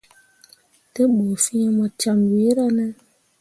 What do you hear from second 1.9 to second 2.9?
camme wira ne.